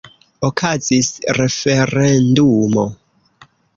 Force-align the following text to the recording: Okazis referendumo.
Okazis 0.47 1.09
referendumo. 1.39 2.87